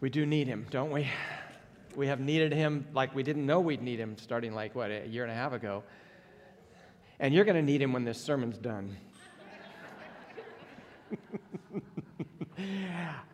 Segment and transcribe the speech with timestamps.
[0.00, 1.08] We do need him, don't we?
[1.94, 5.06] We have needed him like we didn't know we'd need him starting like, what, a
[5.06, 5.82] year and a half ago.
[7.18, 8.94] And you're going to need him when this sermon's done.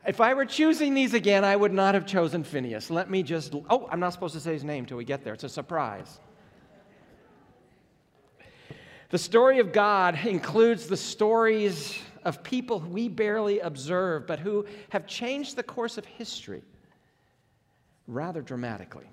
[0.07, 2.91] if I were choosing these again, I would not have chosen Phinehas.
[2.91, 5.35] Let me just, oh, I'm not supposed to say his name till we get there.
[5.35, 6.21] It's a surprise.
[9.11, 15.07] The story of God includes the stories of people we barely observe, but who have
[15.07, 16.63] changed the course of history
[18.07, 19.07] rather dramatically.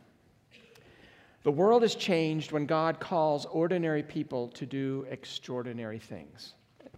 [1.44, 6.54] The world is changed when God calls ordinary people to do extraordinary things.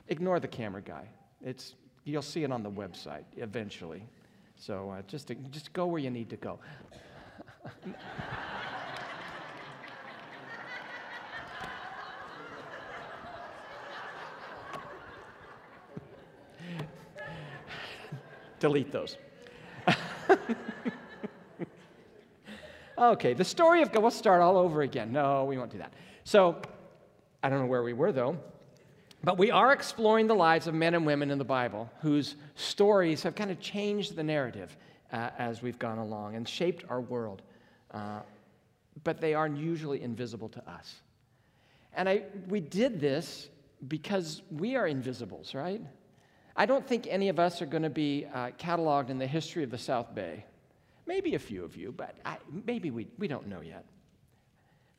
[0.07, 1.07] Ignore the camera guy.
[1.43, 1.75] It's,
[2.05, 4.03] you'll see it on the website eventually.
[4.57, 6.59] So uh, just, just go where you need to go.
[18.61, 19.17] Delete those.
[22.97, 24.03] okay, the story of God.
[24.03, 25.11] We'll start all over again.
[25.11, 25.91] No, we won't do that.
[26.25, 26.61] So,
[27.41, 28.37] I don't know where we were though,
[29.23, 33.23] but we are exploring the lives of men and women in the Bible whose stories
[33.23, 34.77] have kind of changed the narrative
[35.11, 37.41] uh, as we've gone along and shaped our world.
[37.89, 38.19] Uh,
[39.03, 41.01] but they are usually invisible to us.
[41.93, 43.49] And I, we did this
[43.87, 45.81] because we are invisibles, right?
[46.55, 49.63] I don't think any of us are going to be uh, cataloged in the history
[49.63, 50.45] of the South Bay.
[51.05, 53.85] Maybe a few of you, but I, maybe we, we don't know yet.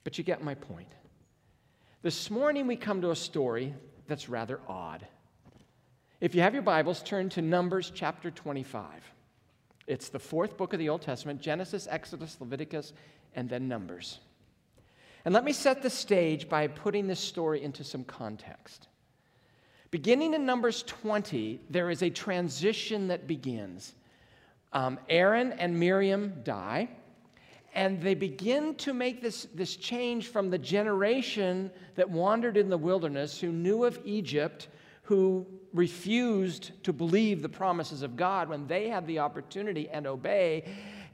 [0.04, 0.92] But you get my point.
[2.02, 3.74] This morning we come to a story
[4.08, 5.06] that's rather odd.
[6.20, 8.86] If you have your Bibles, turn to Numbers chapter 25.
[9.86, 12.92] It's the fourth book of the Old Testament Genesis, Exodus, Leviticus,
[13.34, 14.20] and then Numbers.
[15.24, 18.88] And let me set the stage by putting this story into some context.
[19.92, 23.94] Beginning in Numbers 20, there is a transition that begins.
[24.72, 26.88] Um, Aaron and Miriam die,
[27.74, 32.78] and they begin to make this, this change from the generation that wandered in the
[32.78, 34.68] wilderness, who knew of Egypt,
[35.02, 40.64] who refused to believe the promises of God when they had the opportunity and obey.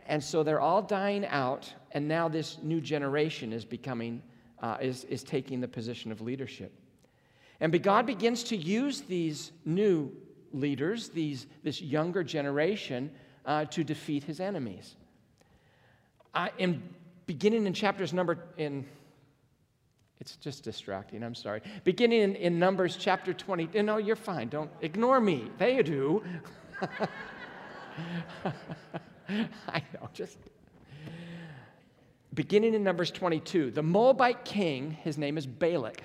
[0.06, 4.22] And so they're all dying out, and now this new generation is becoming,
[4.62, 6.72] uh, is, is taking the position of leadership.
[7.60, 10.12] And God begins to use these new
[10.52, 13.10] leaders, these, this younger generation,
[13.44, 14.94] uh, to defeat his enemies.
[16.34, 16.82] Uh, in,
[17.26, 18.84] beginning in chapters number, in,
[20.20, 21.62] it's just distracting, I'm sorry.
[21.84, 25.50] Beginning in, in Numbers chapter 20, no, you're fine, don't ignore me.
[25.58, 26.22] They do.
[29.68, 30.38] I know, just.
[32.34, 36.02] Beginning in Numbers 22, the Moabite king, his name is Balak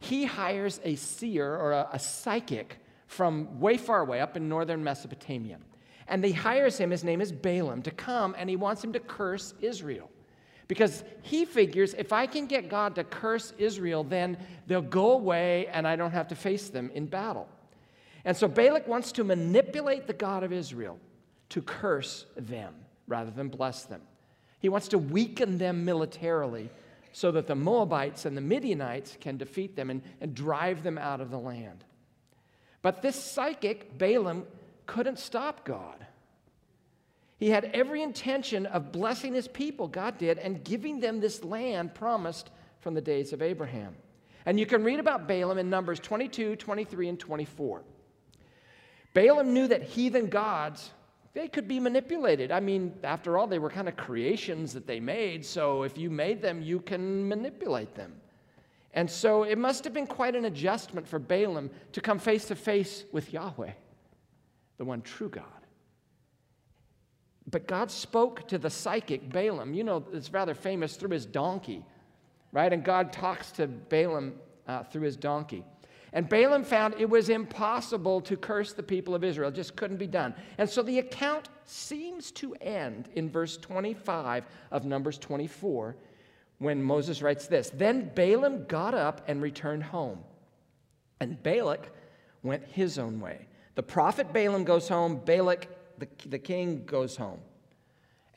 [0.00, 4.82] he hires a seer or a, a psychic from way far away up in northern
[4.82, 5.58] Mesopotamia.
[6.08, 9.00] And he hires him, his name is Balaam, to come and he wants him to
[9.00, 10.10] curse Israel.
[10.66, 15.66] Because he figures if I can get God to curse Israel, then they'll go away
[15.66, 17.48] and I don't have to face them in battle.
[18.24, 20.98] And so Balak wants to manipulate the God of Israel
[21.50, 22.74] to curse them
[23.06, 24.00] rather than bless them.
[24.60, 26.70] He wants to weaken them militarily
[27.12, 31.20] so that the Moabites and the Midianites can defeat them and, and drive them out
[31.20, 31.84] of the land.
[32.82, 34.46] But this psychic, Balaam,
[34.86, 36.06] couldn't stop God.
[37.38, 41.94] He had every intention of blessing his people, God did, and giving them this land
[41.94, 42.50] promised
[42.80, 43.96] from the days of Abraham.
[44.46, 47.82] And you can read about Balaam in Numbers 22, 23, and 24.
[49.14, 50.90] Balaam knew that heathen gods
[51.32, 52.50] they could be manipulated.
[52.50, 56.10] I mean, after all, they were kind of creations that they made, so if you
[56.10, 58.12] made them, you can manipulate them.
[58.92, 62.56] And so it must have been quite an adjustment for Balaam to come face to
[62.56, 63.70] face with Yahweh,
[64.78, 65.44] the one true God.
[67.48, 69.74] But God spoke to the psychic Balaam.
[69.74, 71.84] You know, it's rather famous through his donkey,
[72.52, 72.72] right?
[72.72, 74.34] And God talks to Balaam
[74.66, 75.64] uh, through his donkey.
[76.12, 79.98] And Balaam found it was impossible to curse the people of Israel, it just couldn't
[79.98, 80.34] be done.
[80.58, 85.96] And so the account seems to end in verse 25 of Numbers 24
[86.58, 90.18] when Moses writes this Then Balaam got up and returned home,
[91.20, 91.90] and Balak
[92.42, 93.46] went his own way.
[93.74, 95.68] The prophet Balaam goes home, Balak,
[95.98, 97.40] the, the king, goes home.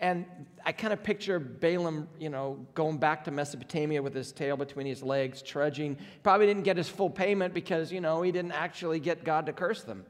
[0.03, 0.25] And
[0.65, 4.85] I kind of picture Balaam, you know, going back to Mesopotamia with his tail between
[4.85, 5.97] his legs, trudging.
[6.23, 9.53] Probably didn't get his full payment because, you know, he didn't actually get God to
[9.53, 10.05] curse them.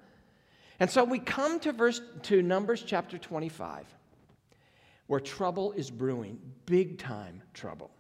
[0.80, 3.86] And so we come to verse to Numbers chapter 25,
[5.06, 7.92] where trouble is brewing, big time trouble.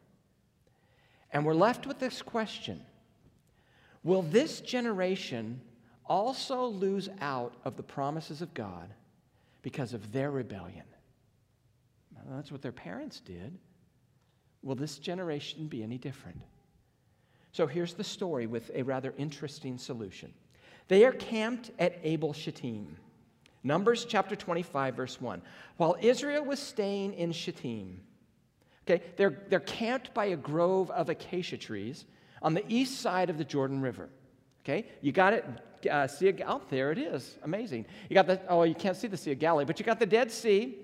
[1.31, 2.81] And we're left with this question
[4.03, 5.61] Will this generation
[6.07, 8.91] also lose out of the promises of God
[9.61, 10.85] because of their rebellion?
[12.29, 13.57] That's what their parents did.
[14.61, 16.39] Will this generation be any different?
[17.51, 20.33] So here's the story with a rather interesting solution.
[20.87, 22.97] They are camped at Abel Shittim.
[23.63, 25.41] Numbers chapter 25, verse 1.
[25.77, 28.01] While Israel was staying in Shittim,
[28.85, 32.05] okay, they're, they're camped by a grove of acacia trees
[32.41, 34.09] on the east side of the Jordan River.
[34.63, 35.45] Okay, you got it.
[35.89, 37.37] Uh, sea of, oh, there it is.
[37.43, 37.85] Amazing.
[38.09, 40.05] You got the, oh, you can't see the Sea of Galilee, but you got the
[40.05, 40.77] Dead Sea.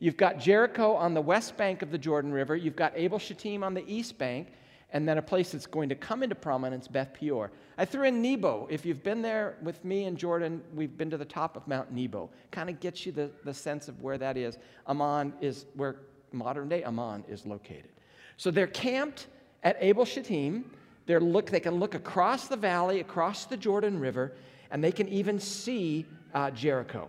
[0.00, 2.56] You've got Jericho on the west bank of the Jordan River.
[2.56, 4.48] You've got Abel Shittim on the east bank
[4.92, 7.52] and then a place that's going to come into prominence, Beth Peor.
[7.78, 8.66] I threw in Nebo.
[8.70, 11.92] If you've been there with me in Jordan, we've been to the top of Mount
[11.92, 12.30] Nebo.
[12.50, 14.58] Kind of gets you the, the sense of where that is.
[14.88, 15.96] Ammon is where
[16.32, 17.90] modern day Amman is located.
[18.36, 19.26] So they're camped
[19.62, 20.70] at Abel Shittim.
[21.06, 24.32] They're look, they can look across the valley, across the Jordan River,
[24.70, 27.08] and they can even see uh, Jericho.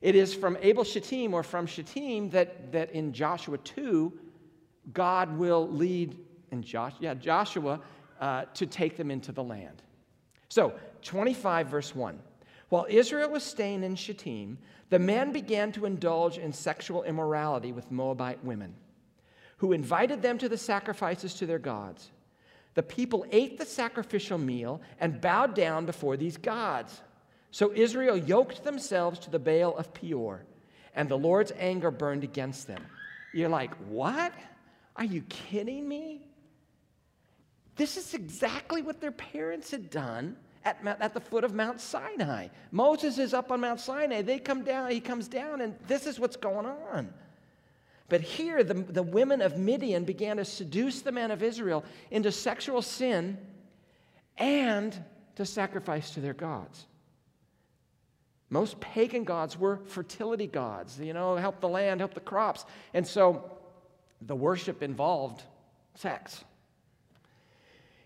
[0.00, 4.12] It is from Abel Shittim or from Shittim that, that in Joshua 2,
[4.92, 6.16] God will lead
[6.50, 7.80] and Josh, yeah, Joshua
[8.20, 9.82] uh, to take them into the land.
[10.48, 12.18] So, 25, verse 1.
[12.70, 14.58] While Israel was staying in Shittim,
[14.90, 18.74] the men began to indulge in sexual immorality with Moabite women,
[19.58, 22.10] who invited them to the sacrifices to their gods.
[22.74, 27.00] The people ate the sacrificial meal and bowed down before these gods.
[27.50, 30.44] So Israel yoked themselves to the Baal of Peor,
[30.94, 32.84] and the Lord's anger burned against them.
[33.32, 34.32] You're like, what?
[34.96, 36.26] Are you kidding me?
[37.76, 42.48] This is exactly what their parents had done at, at the foot of Mount Sinai.
[42.70, 44.22] Moses is up on Mount Sinai.
[44.22, 47.12] They come down, he comes down, and this is what's going on.
[48.08, 52.32] But here, the, the women of Midian began to seduce the men of Israel into
[52.32, 53.38] sexual sin
[54.36, 54.96] and
[55.36, 56.86] to sacrifice to their gods.
[58.50, 62.64] Most pagan gods were fertility gods, you know, help the land, help the crops.
[62.92, 63.48] And so
[64.20, 65.44] the worship involved
[65.94, 66.44] sex.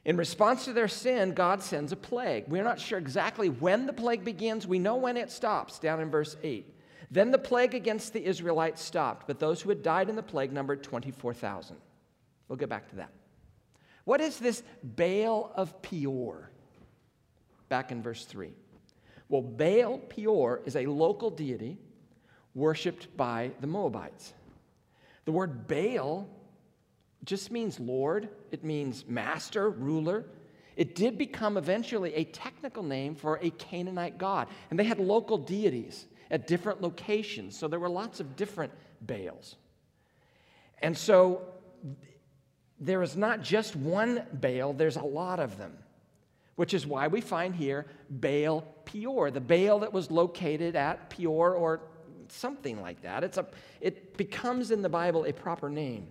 [0.04, 2.44] In response to their sin, God sends a plague.
[2.46, 4.66] We're not sure exactly when the plague begins.
[4.66, 6.70] We know when it stops, down in verse 8.
[7.10, 10.52] Then the plague against the Israelites stopped, but those who had died in the plague
[10.52, 11.76] numbered 24,000.
[12.48, 13.10] We'll get back to that.
[14.04, 16.50] What is this Baal of Peor?
[17.70, 18.52] Back in verse 3.
[19.28, 21.78] Well, Baal Peor is a local deity
[22.54, 24.32] worshiped by the Moabites.
[25.24, 26.28] The word Baal
[27.24, 30.24] just means Lord, it means master, ruler.
[30.76, 34.48] It did become eventually a technical name for a Canaanite god.
[34.70, 37.56] And they had local deities at different locations.
[37.56, 39.56] So there were lots of different Baals.
[40.82, 41.42] And so
[42.80, 45.78] there is not just one Baal, there's a lot of them,
[46.56, 51.54] which is why we find here Baal Peor, the Baal that was located at Peor
[51.54, 51.80] or
[52.28, 53.24] something like that.
[53.24, 53.46] It's a,
[53.80, 56.08] it becomes in the Bible a proper name.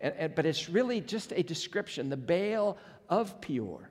[0.00, 2.78] And, and, but it's really just a description, the Baal
[3.08, 3.90] of Peor.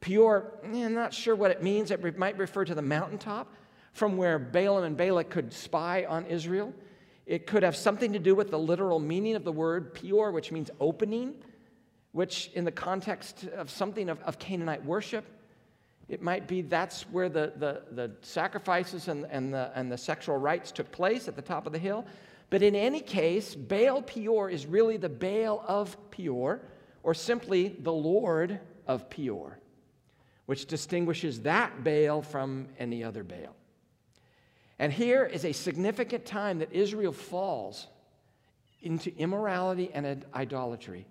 [0.00, 1.90] Peor, I'm not sure what it means.
[1.90, 3.52] It re- might refer to the mountaintop
[3.92, 6.72] from where Balaam and Balak could spy on Israel.
[7.24, 10.52] It could have something to do with the literal meaning of the word Peor, which
[10.52, 11.34] means opening,
[12.16, 15.26] which in the context of something of, of Canaanite worship,
[16.08, 20.38] it might be that's where the, the, the sacrifices and, and, the, and the sexual
[20.38, 22.06] rites took place at the top of the hill.
[22.48, 26.62] But in any case, Baal Peor is really the Baal of Peor,
[27.02, 29.58] or simply the Lord of Peor,
[30.46, 33.54] which distinguishes that Baal from any other Baal.
[34.78, 37.88] And here is a significant time that Israel falls
[38.80, 41.04] into immorality and idolatry.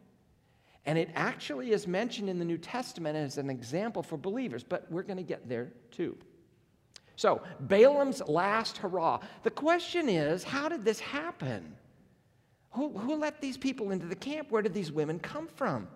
[0.85, 4.85] And it actually is mentioned in the New Testament as an example for believers, but
[4.91, 6.15] we're going to get there too.
[7.15, 9.19] So, Balaam's last hurrah.
[9.43, 11.75] The question is how did this happen?
[12.71, 14.51] Who, who let these people into the camp?
[14.51, 15.87] Where did these women come from?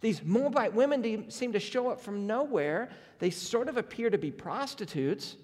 [0.00, 2.90] These Moabite women seem to show up from nowhere.
[3.18, 5.36] They sort of appear to be prostitutes,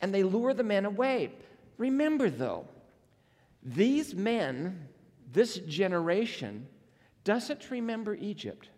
[0.00, 1.32] and they lure the men away.
[1.78, 2.66] Remember, though,
[3.62, 4.88] these men,
[5.32, 6.66] this generation,
[7.24, 8.68] doesn't remember Egypt.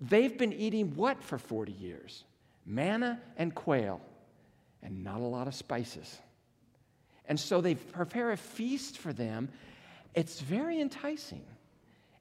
[0.00, 2.24] They've been eating what for 40 years?
[2.64, 4.00] Manna and quail
[4.82, 6.18] and not a lot of spices.
[7.26, 9.48] And so they prepare a feast for them.
[10.14, 11.44] It's very enticing.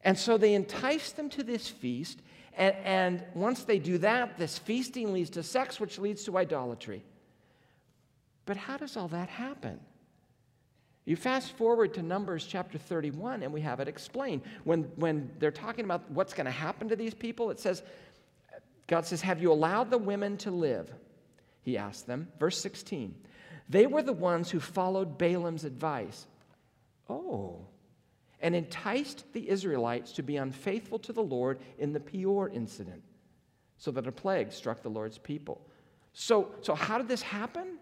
[0.04, 2.22] And so they entice them to this feast.
[2.56, 7.04] And, and once they do that, this feasting leads to sex, which leads to idolatry.
[8.46, 9.80] But how does all that happen?
[11.08, 14.42] You fast forward to Numbers chapter 31, and we have it explained.
[14.66, 17.82] When, when they're talking about what's going to happen to these people, it says,
[18.88, 20.94] God says, Have you allowed the women to live?
[21.62, 22.28] he asked them.
[22.42, 23.16] Verse 16
[23.70, 26.28] They were the ones who followed Balaam's advice.
[27.10, 27.68] Oh.
[28.42, 33.02] And enticed the Israelites to be unfaithful to the Lord in the Peor incident,
[33.78, 35.66] so that a plague struck the Lord's people.
[36.12, 37.80] So, so how did this happen?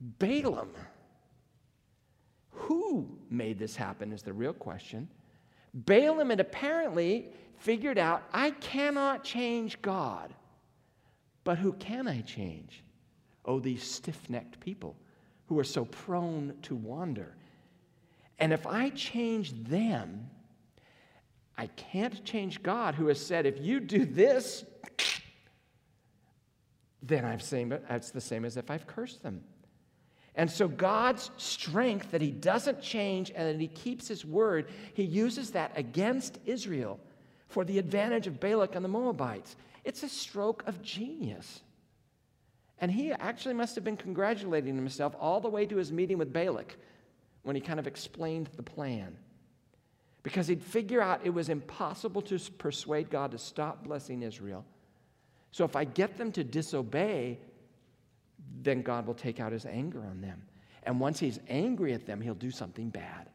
[0.00, 0.70] Balaam.
[2.52, 5.08] Who made this happen is the real question.
[5.74, 7.28] Balaam had apparently
[7.58, 10.34] figured out I cannot change God,
[11.44, 12.84] but who can I change?
[13.44, 14.96] Oh, these stiff necked people
[15.46, 17.34] who are so prone to wander.
[18.38, 20.28] And if I change them,
[21.56, 24.64] I can't change God, who has said, if you do this,
[27.02, 29.42] then I'm saying it's the same as if I've cursed them.
[30.34, 35.02] And so, God's strength that He doesn't change and that He keeps His word, He
[35.02, 36.98] uses that against Israel
[37.48, 39.56] for the advantage of Balak and the Moabites.
[39.84, 41.60] It's a stroke of genius.
[42.78, 46.32] And he actually must have been congratulating himself all the way to his meeting with
[46.32, 46.76] Balak
[47.42, 49.16] when he kind of explained the plan.
[50.22, 54.64] Because he'd figure out it was impossible to persuade God to stop blessing Israel.
[55.50, 57.38] So if I get them to disobey,
[58.62, 60.42] then God will take out his anger on them.
[60.84, 63.28] And once he's angry at them, he'll do something bad.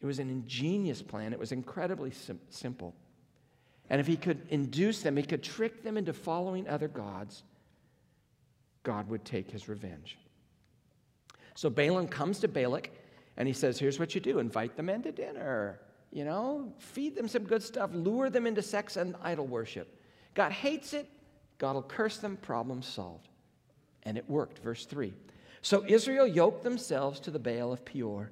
[0.00, 2.94] It was an ingenious plan, it was incredibly sim- simple.
[3.88, 7.44] And if he could induce them, he could trick them into following other gods,
[8.82, 10.18] God would take his revenge.
[11.54, 12.90] So Balaam comes to Balak
[13.36, 15.80] and he says, Here's what you do invite the men to dinner,
[16.12, 20.00] you know, feed them some good stuff, lure them into sex and idol worship.
[20.34, 21.08] God hates it,
[21.58, 23.28] God will curse them, problem solved.
[24.06, 24.60] And it worked.
[24.60, 25.12] Verse 3.
[25.60, 28.30] So Israel yoked themselves to the Baal of Peor,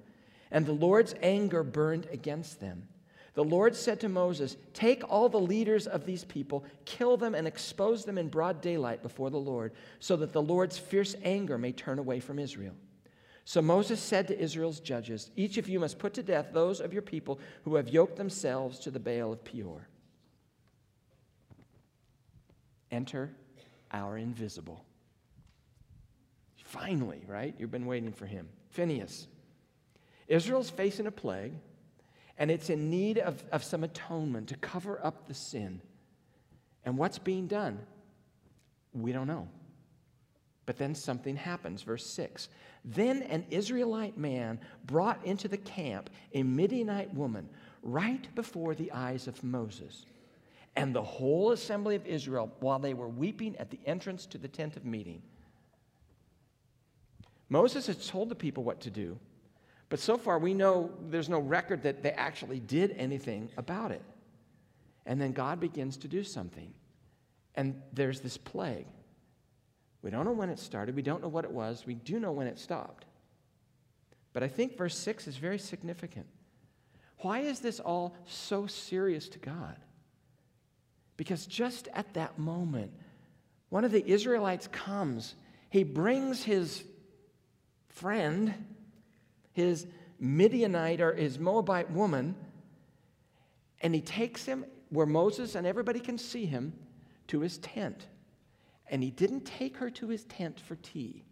[0.51, 2.89] and the Lord's anger burned against them.
[3.35, 7.47] The Lord said to Moses, Take all the leaders of these people, kill them, and
[7.47, 11.73] expose them in broad daylight before the Lord, so that the Lord's fierce anger may
[11.73, 12.75] turn away from Israel.
[13.45, 16.93] So Moses said to Israel's judges, Each of you must put to death those of
[16.93, 19.89] your people who have yoked themselves to the Baal of Peor.
[22.93, 23.35] Enter
[23.91, 24.85] our invisible.
[26.75, 27.55] Finally, right?
[27.57, 28.49] You've been waiting for him.
[28.71, 29.29] Phinehas.
[30.27, 31.53] Israel's facing a plague,
[32.37, 35.81] and it's in need of, of some atonement to cover up the sin.
[36.85, 37.79] And what's being done?
[38.93, 39.47] We don't know.
[40.67, 41.83] But then something happens.
[41.83, 42.49] Verse 6
[42.85, 47.49] Then an Israelite man brought into the camp a Midianite woman
[47.85, 50.07] right before the eyes of Moses
[50.75, 54.49] and the whole assembly of Israel while they were weeping at the entrance to the
[54.49, 55.23] tent of meeting.
[57.55, 59.17] Moses had told the people what to do,
[59.89, 64.03] but so far we know there's no record that they actually did anything about it.
[65.07, 66.75] And then God begins to do something,
[67.55, 68.89] and there's this plague.
[70.03, 72.33] We don't know when it started, we don't know what it was, we do know
[72.33, 73.05] when it stopped.
[74.33, 76.27] But I think verse 6 is very significant.
[77.19, 79.77] Why is this all so serious to God?
[81.17, 82.91] Because just at that moment,
[83.69, 85.37] one of the Israelites comes.
[85.71, 86.83] He brings his
[87.95, 88.55] friend,
[89.53, 89.87] his
[90.19, 92.35] Midianite or his Moabite woman,
[93.81, 96.73] and he takes him where Moses and everybody can see him
[97.29, 98.07] to his tent.
[98.91, 101.25] And he didn't take her to his tent for tea.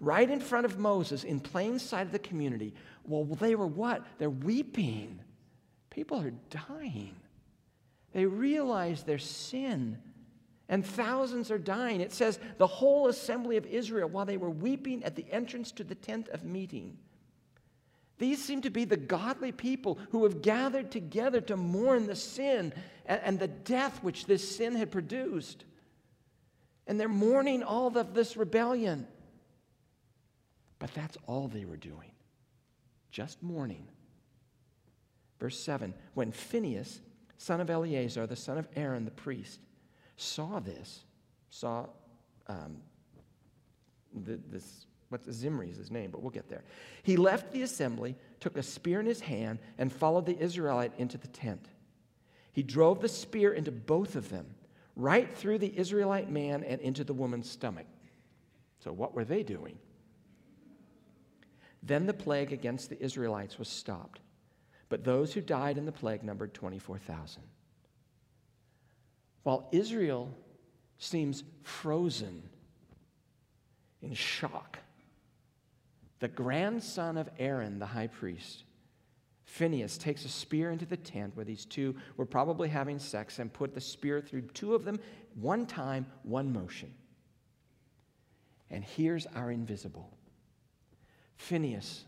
[0.00, 2.74] Right in front of Moses, in plain sight of the community.
[3.06, 4.04] Well, they were what?
[4.18, 5.20] They're weeping.
[5.90, 7.14] People are dying.
[8.12, 9.98] They realize their sin
[10.74, 12.00] and thousands are dying.
[12.00, 15.84] It says, the whole assembly of Israel, while they were weeping at the entrance to
[15.84, 16.98] the tent of meeting.
[18.18, 22.72] These seem to be the godly people who have gathered together to mourn the sin
[23.06, 25.62] and, and the death which this sin had produced.
[26.88, 29.06] And they're mourning all of this rebellion.
[30.80, 32.10] But that's all they were doing,
[33.12, 33.86] just mourning.
[35.38, 37.00] Verse 7 When Phinehas,
[37.38, 39.60] son of Eleazar, the son of Aaron the priest,
[40.16, 41.04] saw this,
[41.50, 41.86] saw
[42.46, 42.76] um,
[44.24, 46.64] the, this, what Zimri is his name, but we'll get there.
[47.02, 51.18] He left the assembly, took a spear in his hand, and followed the Israelite into
[51.18, 51.66] the tent.
[52.52, 54.46] He drove the spear into both of them,
[54.96, 57.86] right through the Israelite man and into the woman's stomach.
[58.78, 59.78] So, what were they doing?
[61.82, 64.20] Then the plague against the Israelites was stopped,
[64.88, 67.42] but those who died in the plague numbered 24,000.
[69.44, 70.34] While Israel
[70.98, 72.42] seems frozen
[74.02, 74.78] in shock,
[76.18, 78.64] the grandson of Aaron, the high priest,
[79.44, 83.52] Phinehas takes a spear into the tent where these two were probably having sex and
[83.52, 84.98] put the spear through two of them,
[85.34, 86.92] one time, one motion.
[88.70, 90.10] And here's our invisible.
[91.36, 92.04] Phinehas,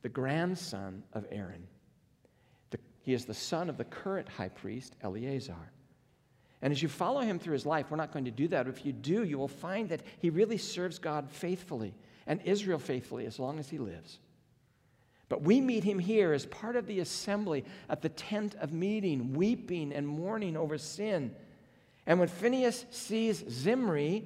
[0.00, 1.66] the grandson of Aaron.
[2.70, 5.72] The, he is the son of the current high priest, Eleazar.
[6.60, 8.66] And as you follow him through his life, we're not going to do that.
[8.66, 11.94] If you do, you will find that he really serves God faithfully
[12.26, 14.18] and Israel faithfully as long as he lives.
[15.28, 19.34] But we meet him here as part of the assembly at the tent of meeting,
[19.34, 21.34] weeping and mourning over sin.
[22.06, 24.24] And when Phinehas sees Zimri,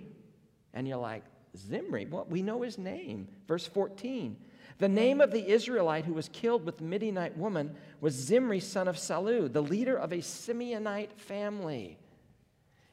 [0.73, 1.25] and you're like,
[1.57, 2.07] Zimri?
[2.07, 3.29] Well, we know his name.
[3.47, 4.37] Verse 14.
[4.79, 8.89] The name of the Israelite who was killed with the Midianite woman was Zimri, son
[8.89, 11.99] of Salu, the leader of a Simeonite family.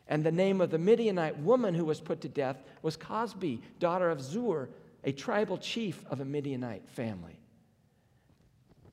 [0.09, 4.09] And the name of the Midianite woman who was put to death was Cosbi, daughter
[4.09, 4.67] of Zur,
[5.03, 7.39] a tribal chief of a Midianite family.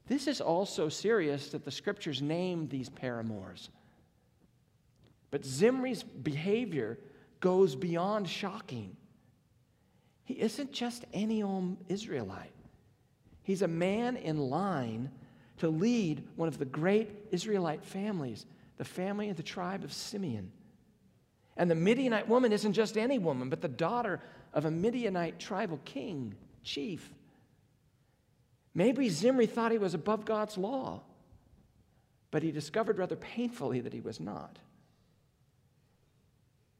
[0.07, 3.71] This is all so serious that the scriptures name these paramours.
[5.31, 6.99] But Zimri's behavior
[7.41, 8.95] goes beyond shocking.
[10.25, 12.53] He isn't just any old Israelite,
[13.43, 15.11] he's a man in line
[15.59, 18.45] to lead one of the great Israelite families,
[18.77, 20.53] the family of the tribe of Simeon.
[21.57, 24.21] And the Midianite woman isn't just any woman, but the daughter
[24.53, 27.13] of a Midianite tribal king, chief.
[28.75, 31.01] Maybe Zimri thought he was above God's law,
[32.31, 34.59] but he discovered rather painfully that he was not.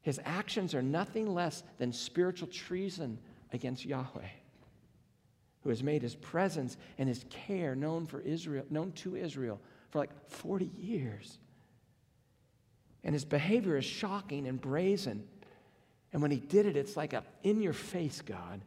[0.01, 3.17] His actions are nothing less than spiritual treason
[3.51, 4.29] against Yahweh,
[5.63, 9.99] who has made his presence and his care known for Israel, known to Israel for
[9.99, 11.39] like 40 years.
[13.07, 15.23] And his behavior is shocking and brazen.
[16.11, 18.59] And when he did it, it's like a in your face God.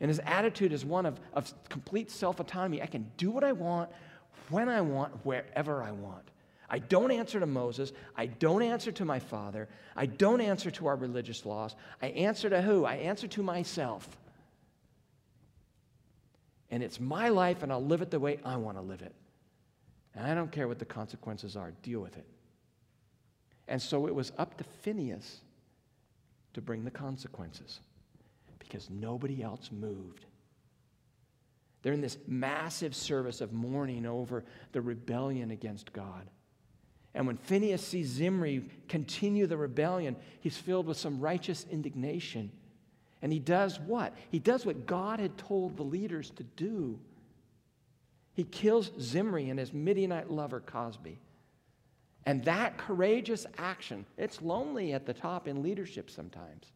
[0.00, 2.82] And his attitude is one of, of complete self autonomy.
[2.82, 3.88] I can do what I want,
[4.50, 6.30] when I want, wherever I want.
[6.68, 7.90] I don't answer to Moses.
[8.16, 9.66] I don't answer to my father.
[9.96, 11.76] I don't answer to our religious laws.
[12.02, 12.84] I answer to who?
[12.84, 14.06] I answer to myself.
[16.70, 19.14] And it's my life, and I'll live it the way I want to live it.
[20.14, 22.26] And I don't care what the consequences are, deal with it.
[23.68, 25.40] And so it was up to Phinehas
[26.54, 27.80] to bring the consequences
[28.58, 30.26] because nobody else moved.
[31.82, 36.28] They're in this massive service of mourning over the rebellion against God.
[37.14, 42.52] And when Phinehas sees Zimri continue the rebellion, he's filled with some righteous indignation.
[43.22, 44.14] And he does what?
[44.30, 46.98] He does what God had told the leaders to do.
[48.34, 51.16] He kills Zimri and his Midianite lover, Cosbi.
[52.26, 56.72] And that courageous action, it's lonely at the top in leadership sometimes.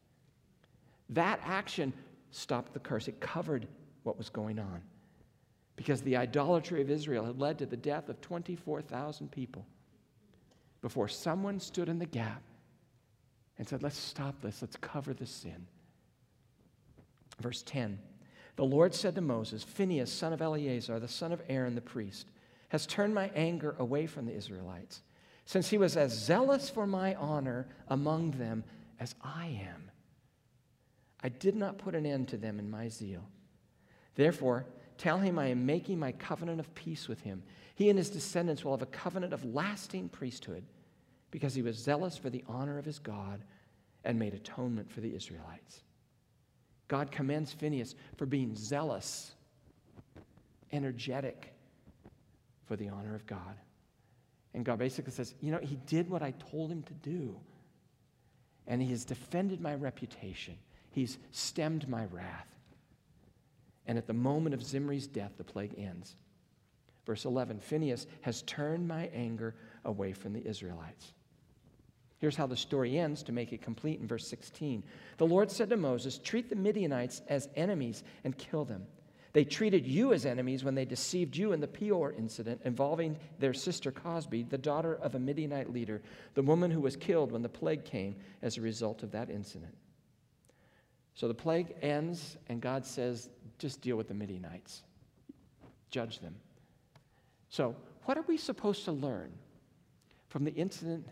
[1.10, 1.92] That action
[2.30, 3.68] stopped the curse, it covered
[4.02, 4.82] what was going on.
[5.76, 9.66] Because the idolatry of Israel had led to the death of 24,000 people
[10.80, 12.42] before someone stood in the gap
[13.58, 15.66] and said, Let's stop this, let's cover the sin.
[17.40, 17.98] Verse 10
[18.56, 22.26] The Lord said to Moses, Phinehas, son of Eleazar, the son of Aaron the priest,
[22.68, 25.02] has turned my anger away from the Israelites,
[25.44, 28.64] since he was as zealous for my honor among them
[28.98, 29.90] as I am.
[31.22, 33.24] I did not put an end to them in my zeal.
[34.14, 34.66] Therefore,
[34.98, 37.42] tell him I am making my covenant of peace with him.
[37.74, 40.64] He and his descendants will have a covenant of lasting priesthood
[41.30, 43.42] because he was zealous for the honor of his God
[44.04, 45.82] and made atonement for the Israelites.
[46.88, 49.32] God commends Phinehas for being zealous,
[50.70, 51.54] energetic
[52.66, 53.56] for the honor of God.
[54.54, 57.36] And God basically says, You know, he did what I told him to do,
[58.66, 60.56] and he has defended my reputation.
[60.92, 62.48] He's stemmed my wrath.
[63.86, 66.14] And at the moment of Zimri's death, the plague ends.
[67.04, 71.12] Verse 11 Phinehas has turned my anger away from the Israelites.
[72.18, 74.82] Here's how the story ends to make it complete in verse 16.
[75.18, 78.86] The Lord said to Moses, Treat the Midianites as enemies and kill them.
[79.34, 83.52] They treated you as enemies when they deceived you in the Peor incident involving their
[83.52, 86.00] sister Cosbi, the daughter of a Midianite leader,
[86.34, 89.74] the woman who was killed when the plague came as a result of that incident.
[91.14, 94.84] So the plague ends, and God says, just deal with the Midianites,
[95.90, 96.36] judge them.
[97.48, 99.32] So, what are we supposed to learn
[100.28, 101.08] from the incident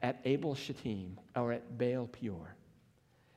[0.00, 2.56] at Abel Shittim or at Baal Peor?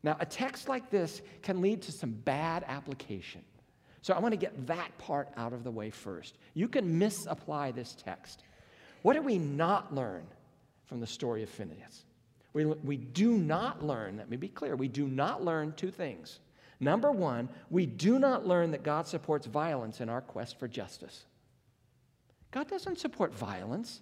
[0.01, 3.41] Now, a text like this can lead to some bad application.
[4.05, 6.37] So, I want to get that part out of the way first.
[6.53, 8.43] You can misapply this text.
[9.01, 10.27] What do we not learn
[10.85, 12.05] from the story of Phinehas?
[12.53, 16.39] We, we do not learn, let me be clear, we do not learn two things.
[16.79, 21.25] Number one, we do not learn that God supports violence in our quest for justice.
[22.51, 24.01] God doesn't support violence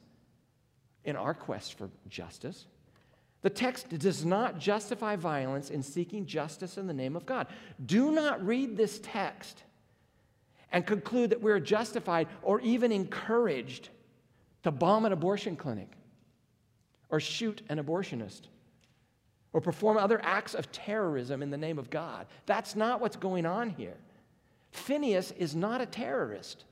[1.05, 2.65] in our quest for justice.
[3.41, 7.47] The text does not justify violence in seeking justice in the name of God.
[7.85, 9.63] Do not read this text
[10.73, 13.89] and conclude that we're justified or even encouraged
[14.63, 15.91] to bomb an abortion clinic
[17.09, 18.41] or shoot an abortionist
[19.53, 22.25] or perform other acts of terrorism in the name of God.
[22.47, 23.95] That's not what's going on here.
[24.71, 26.65] Phinehas is not a terrorist.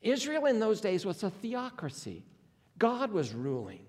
[0.00, 2.22] Israel in those days was a theocracy.
[2.78, 3.80] God was ruling,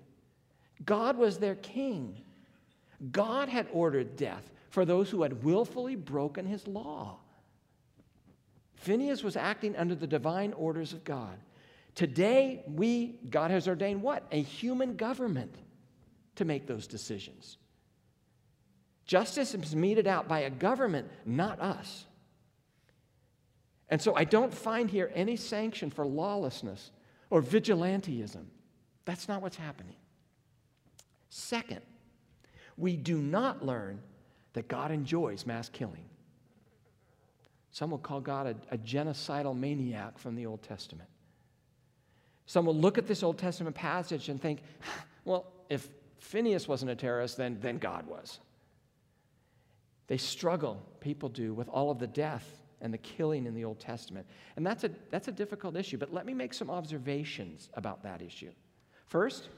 [0.84, 2.24] God was their king.
[3.14, 7.20] God had ordered death for those who had willfully broken his law.
[8.80, 11.38] Phinehas was acting under the divine orders of God.
[11.96, 14.24] Today, we, God has ordained what?
[14.32, 15.54] A human government
[16.36, 17.58] to make those decisions.
[19.06, 22.06] Justice is meted out by a government, not us.
[23.90, 26.92] And so I don't find here any sanction for lawlessness
[27.30, 28.46] or vigilanteism.
[29.04, 29.96] That's not what's happening.
[31.30, 31.82] Second,
[32.78, 34.00] we do not learn
[34.54, 36.06] that God enjoys mass killing.
[37.72, 41.10] Some will call God a, a, genocidal maniac from the Old Testament.
[42.46, 44.62] Some will look at this Old Testament passage and think,
[45.26, 45.88] well, if
[46.20, 48.40] Phinehas wasn't a terrorist, then, then God was.
[50.08, 53.80] They struggle, people do, with all of the death and the killing in the Old
[53.80, 54.26] Testament.
[54.56, 58.22] And that's a, that's a difficult issue, but let me make some observations about that
[58.22, 58.52] issue.
[59.06, 59.50] First,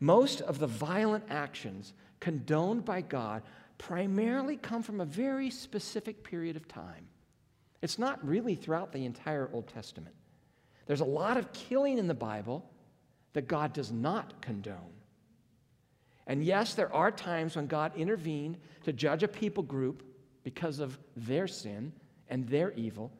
[0.00, 3.42] most of the violent actions condoned by God
[3.78, 7.06] primarily come from a very specific period of time.
[7.82, 10.14] It's not really throughout the entire Old Testament.
[10.86, 12.64] There's a lot of killing in the Bible
[13.32, 14.94] that God does not condone.
[16.26, 20.04] And yes, there are times when God intervened to judge a people group
[20.44, 21.92] because of their sin
[22.28, 23.12] and their evil.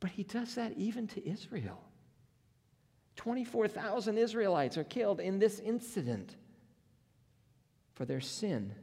[0.00, 1.80] But he does that even to Israel.
[3.16, 6.36] 24,000 Israelites are killed in this incident
[7.94, 8.74] for their sin.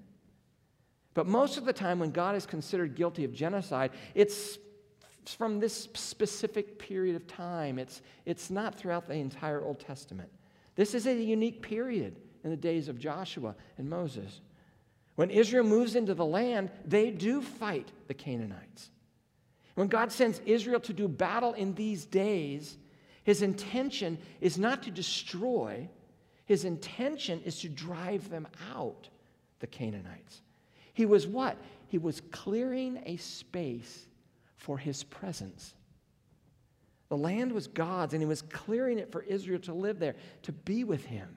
[1.13, 4.57] But most of the time, when God is considered guilty of genocide, it's
[5.25, 7.79] from this specific period of time.
[7.79, 10.29] It's, it's not throughout the entire Old Testament.
[10.75, 14.41] This is a unique period in the days of Joshua and Moses.
[15.15, 18.89] When Israel moves into the land, they do fight the Canaanites.
[19.75, 22.77] When God sends Israel to do battle in these days,
[23.23, 25.87] his intention is not to destroy,
[26.45, 29.09] his intention is to drive them out,
[29.59, 30.41] the Canaanites.
[30.93, 31.57] He was what?
[31.87, 34.07] He was clearing a space
[34.61, 35.73] for his presence.
[37.09, 40.51] The land was God's, and he was clearing it for Israel to live there, to
[40.51, 41.35] be with him.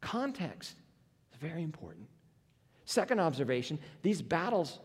[0.00, 0.74] Context
[1.32, 2.06] is very important.
[2.86, 4.80] Second observation these battles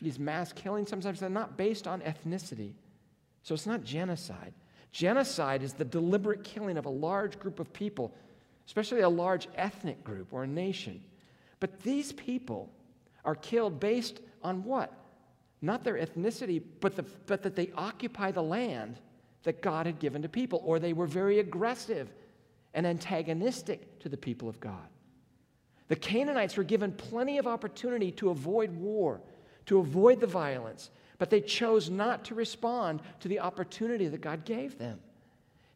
[0.00, 2.74] these mass killings, sometimes they're not based on ethnicity.
[3.42, 4.52] So it's not genocide.
[4.92, 8.14] Genocide is the deliberate killing of a large group of people,
[8.66, 11.02] especially a large ethnic group or a nation.
[11.58, 12.70] But these people
[13.24, 14.92] are killed based on what?
[15.60, 19.00] Not their ethnicity, but, the, but that they occupy the land
[19.42, 22.12] that God had given to people, or they were very aggressive
[22.74, 24.88] and antagonistic to the people of God.
[25.88, 29.20] The Canaanites were given plenty of opportunity to avoid war
[29.68, 34.46] to avoid the violence, but they chose not to respond to the opportunity that God
[34.46, 34.98] gave them.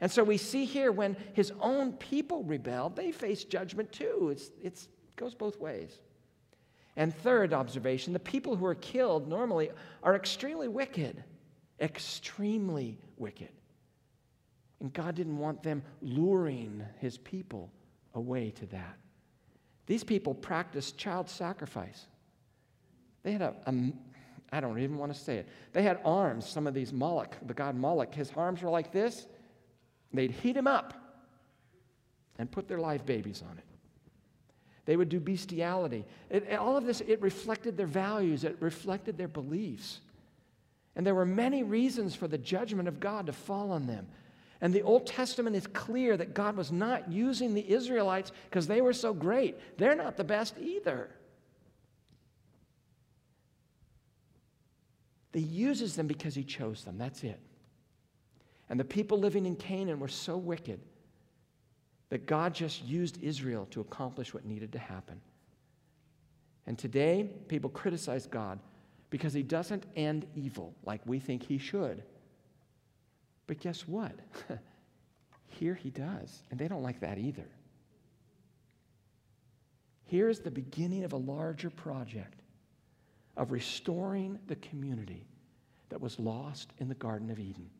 [0.01, 4.31] And so we see here when his own people rebelled, they faced judgment too.
[4.33, 6.01] It's, it's, it goes both ways.
[6.97, 9.71] And third observation the people who are killed normally
[10.03, 11.23] are extremely wicked,
[11.81, 13.49] extremely wicked.
[14.81, 17.71] And God didn't want them luring his people
[18.15, 18.99] away to that.
[19.87, 22.07] These people practiced child sacrifice.
[23.23, 23.93] They had a, a
[24.53, 25.49] I don't even want to say it.
[25.73, 28.15] They had arms, some of these Moloch, the god Moloch.
[28.15, 29.27] His arms were like this.
[30.13, 30.93] They'd heat him up
[32.39, 33.65] and put their live babies on it.
[34.85, 36.05] They would do bestiality.
[36.29, 40.01] It, all of this, it reflected their values, it reflected their beliefs.
[40.97, 44.09] And there were many reasons for the judgment of God to fall on them.
[44.61, 48.81] And the Old Testament is clear that God was not using the Israelites because they
[48.81, 49.57] were so great.
[49.79, 51.09] They're not the best either.
[55.33, 56.99] He uses them because he chose them.
[56.99, 57.40] That's it.
[58.68, 60.81] And the people living in Canaan were so wicked
[62.12, 65.18] that God just used Israel to accomplish what needed to happen.
[66.66, 68.59] And today, people criticize God
[69.09, 72.03] because he doesn't end evil like we think he should.
[73.46, 74.12] But guess what?
[75.46, 77.48] Here he does, and they don't like that either.
[80.05, 82.42] Here's the beginning of a larger project
[83.38, 85.25] of restoring the community
[85.88, 87.70] that was lost in the Garden of Eden.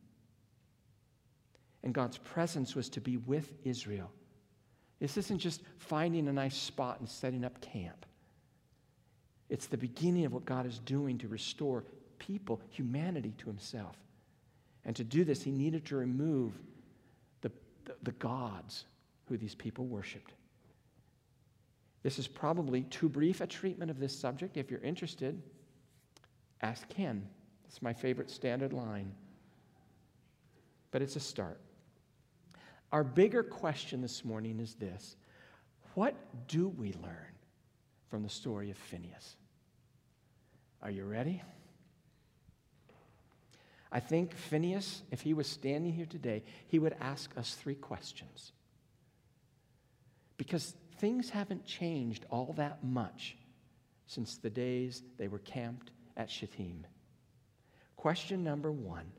[1.83, 4.09] And God's presence was to be with Israel,
[4.99, 8.05] This isn't just finding a nice spot and setting up camp.
[9.49, 11.83] It's the beginning of what God is doing to restore
[12.19, 13.95] people, humanity, to Himself.
[14.85, 16.53] And to do this, He needed to remove
[17.41, 17.51] the,
[17.85, 18.85] the, the gods
[19.27, 20.33] who these people worshiped.
[22.03, 24.57] This is probably too brief a treatment of this subject.
[24.57, 25.41] If you're interested,
[26.61, 27.25] ask Ken.
[27.65, 29.11] It's my favorite standard line.
[30.91, 31.59] But it's a start.
[32.93, 35.17] Our bigger question this morning is this
[35.95, 36.15] What
[36.47, 37.33] do we learn
[38.11, 39.35] from the story of Phinehas?
[40.79, 41.41] Are you ready?
[43.91, 48.51] I think Phinehas, if he was standing here today, he would ask us three questions.
[50.37, 53.35] Because things haven't changed all that much
[54.05, 56.85] since the days they were camped at Shittim.
[57.95, 59.11] Question number one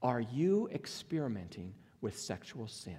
[0.00, 2.98] Are you experimenting with sexual sin?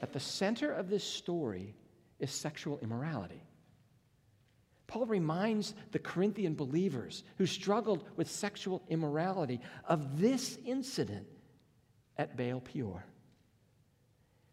[0.00, 1.74] At the center of this story
[2.18, 3.44] is sexual immorality.
[4.86, 11.26] Paul reminds the Corinthian believers who struggled with sexual immorality of this incident
[12.16, 13.04] at Baal Peor.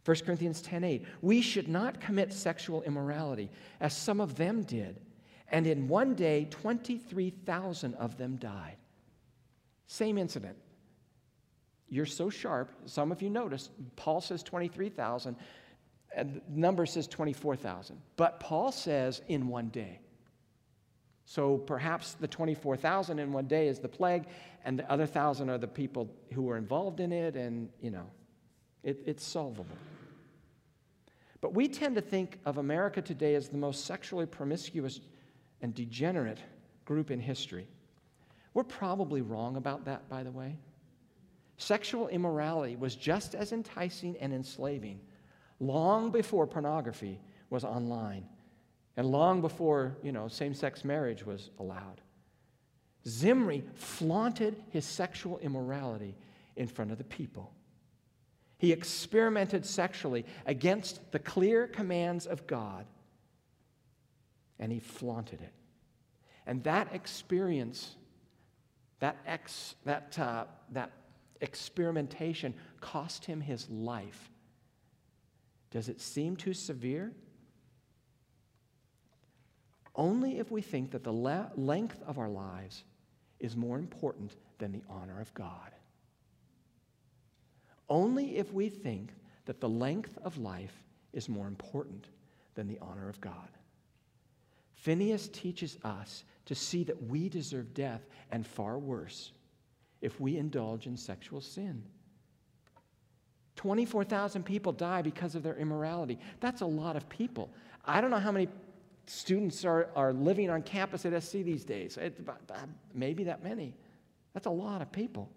[0.03, 4.99] 1 Corinthians 10:8 We should not commit sexual immorality as some of them did
[5.51, 8.75] and in one day 23,000 of them died.
[9.89, 10.55] Same incident.
[11.89, 15.35] You're so sharp, some of you noticed Paul says 23,000
[16.15, 17.99] and the number says 24,000.
[18.15, 19.99] But Paul says in one day.
[21.25, 24.25] So perhaps the 24,000 in one day is the plague,
[24.63, 28.05] and the other thousand are the people who were involved in it, and, you know,
[28.83, 29.77] it, it's solvable.
[31.41, 34.99] But we tend to think of America today as the most sexually promiscuous
[35.61, 36.39] and degenerate
[36.85, 37.67] group in history.
[38.53, 40.57] We're probably wrong about that, by the way.
[41.57, 45.01] Sexual immorality was just as enticing and enslaving
[45.59, 48.25] long before pornography was online
[48.95, 52.01] and long before, you know, same-sex marriage was allowed.
[53.07, 56.15] Zimri flaunted his sexual immorality
[56.55, 57.53] in front of the people.
[58.57, 62.85] He experimented sexually against the clear commands of God,
[64.59, 65.53] and he flaunted it.
[66.45, 67.95] And that experience,
[68.99, 70.91] that, ex, that, uh, that
[71.41, 74.29] experimentation cost him his life.
[75.71, 77.13] Does it seem too severe?
[79.95, 82.83] Only if we think that the le- length of our lives
[83.39, 85.71] is more important than the honor of God.
[87.87, 89.13] Only if we think
[89.45, 92.07] that the length of life is more important
[92.55, 93.49] than the honor of God.
[94.79, 99.31] Phinehas teaches us to see that we deserve death and far worse
[100.01, 101.83] if we indulge in sexual sin.
[103.57, 106.17] 24,000 people die because of their immorality.
[106.39, 107.51] That's a lot of people.
[107.83, 108.47] I don't know how many
[109.05, 111.97] students are, are living on campus at SC these days.
[111.97, 112.59] It's about, uh,
[112.93, 113.75] maybe that many.
[114.33, 115.29] That's a lot of people.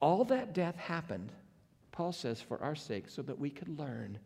[0.00, 1.32] All that death happened,
[1.90, 4.20] Paul says, for our sake, so that we could learn.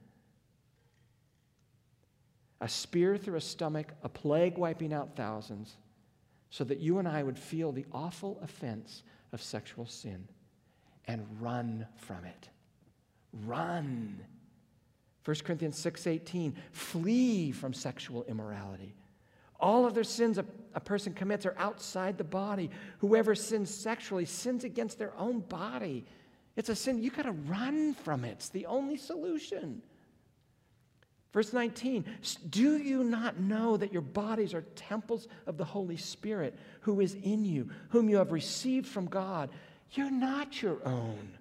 [2.63, 5.77] A spear through a stomach, a plague wiping out thousands,
[6.49, 10.29] so that you and I would feel the awful offense of sexual sin
[11.07, 12.49] and run from it.
[13.45, 14.25] Run.
[15.25, 18.95] 1 Corinthians 6:18, flee from sexual immorality.
[19.59, 20.45] All other sins a,
[20.75, 22.71] a person commits are outside the body.
[22.99, 26.07] Whoever sins sexually sins against their own body.
[26.55, 27.03] It's a sin.
[27.03, 28.33] You got to run from it.
[28.33, 29.83] It's the only solution.
[31.33, 32.05] Verse 19,
[32.51, 37.15] do you not know that your bodies are temples of the Holy Spirit who is
[37.15, 39.49] in you, whom you have received from God?
[39.93, 41.39] You're not your own.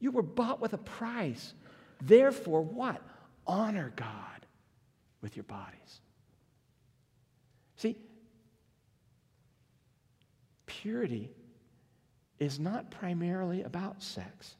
[0.00, 1.54] You were bought with a price.
[2.02, 3.00] Therefore, what?
[3.46, 4.46] Honor God
[5.22, 6.00] with your bodies.
[7.76, 7.96] See,
[10.66, 11.30] purity
[12.38, 14.56] is not primarily about sex.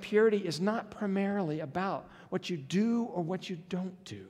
[0.00, 4.26] Purity is not primarily about what you do or what you don't do.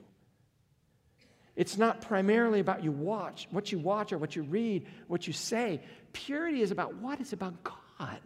[1.55, 5.33] It's not primarily about you watch, what you watch or what you read, what you
[5.33, 5.81] say.
[6.11, 7.19] Purity is about what?
[7.19, 8.19] It's about God.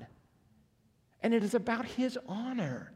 [1.22, 2.92] And it is about His honor.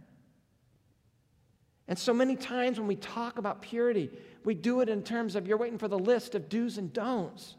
[1.88, 4.10] And so many times when we talk about purity,
[4.46, 7.56] we do it in terms of you're waiting for the list of do's and don'ts.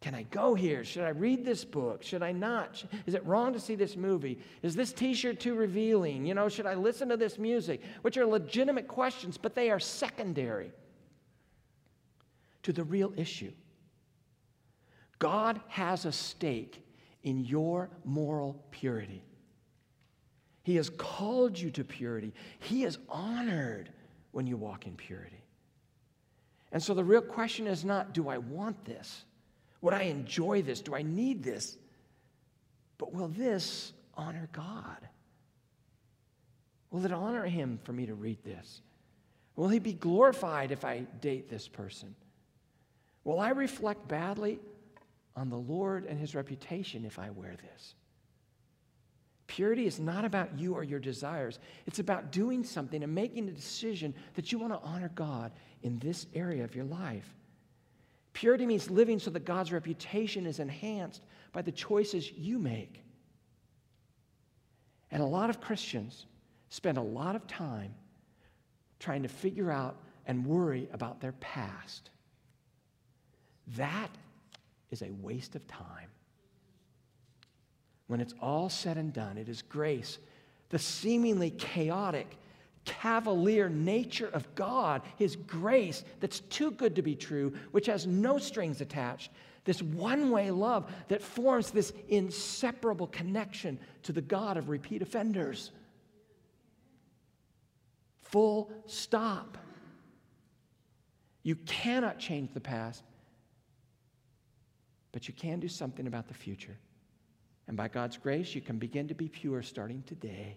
[0.00, 0.84] Can I go here?
[0.84, 2.02] Should I read this book?
[2.02, 2.84] Should I not?
[3.06, 4.38] Is it wrong to see this movie?
[4.62, 6.24] Is this t shirt too revealing?
[6.24, 7.82] You know, should I listen to this music?
[8.02, 10.70] Which are legitimate questions, but they are secondary
[12.62, 13.52] to the real issue.
[15.18, 16.84] God has a stake
[17.24, 19.24] in your moral purity.
[20.62, 22.32] He has called you to purity.
[22.60, 23.90] He is honored
[24.30, 25.42] when you walk in purity.
[26.70, 29.24] And so the real question is not, do I want this?
[29.80, 30.80] Would I enjoy this?
[30.80, 31.76] Do I need this?
[32.98, 35.08] But will this honor God?
[36.90, 38.82] Will it honor Him for me to read this?
[39.56, 42.14] Will He be glorified if I date this person?
[43.24, 44.58] Will I reflect badly
[45.36, 47.94] on the Lord and His reputation if I wear this?
[49.46, 51.58] Purity is not about you or your desires.
[51.86, 55.98] It's about doing something and making a decision that you want to honor God in
[55.98, 57.34] this area of your life.
[58.38, 63.02] Purity means living so that God's reputation is enhanced by the choices you make.
[65.10, 66.24] And a lot of Christians
[66.68, 67.92] spend a lot of time
[69.00, 72.10] trying to figure out and worry about their past.
[73.76, 74.10] That
[74.92, 76.06] is a waste of time.
[78.06, 80.16] When it's all said and done, it is grace,
[80.68, 82.37] the seemingly chaotic,
[82.88, 88.38] cavalier nature of God, His grace that's too good to be true, which has no
[88.38, 89.30] strings attached,
[89.64, 95.70] this one way love that forms this inseparable connection to the God of repeat offenders.
[98.22, 99.58] Full stop.
[101.42, 103.02] You cannot change the past,
[105.12, 106.78] but you can do something about the future.
[107.66, 110.56] And by God's grace, you can begin to be pure starting today.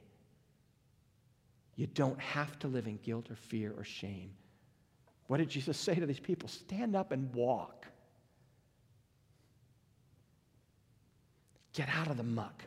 [1.76, 4.32] You don't have to live in guilt or fear or shame.
[5.28, 6.50] What did Jesus say to these people?
[6.50, 7.86] Stand up and walk.
[11.74, 12.64] Get out of the muck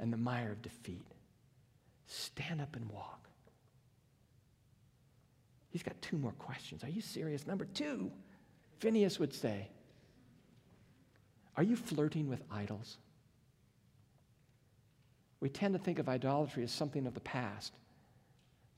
[0.00, 1.06] and the mire of defeat.
[2.06, 3.28] Stand up and walk.
[5.70, 6.84] He's got two more questions.
[6.84, 7.46] Are you serious?
[7.46, 8.10] Number two,
[8.80, 9.68] Phinehas would say,
[11.56, 12.98] Are you flirting with idols?
[15.40, 17.72] We tend to think of idolatry as something of the past.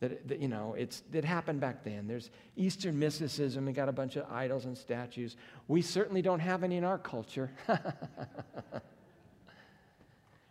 [0.01, 2.07] That, that, you know, it's, it happened back then.
[2.07, 5.37] There's Eastern mysticism, we got a bunch of idols and statues.
[5.69, 7.51] We certainly don't have any in our culture.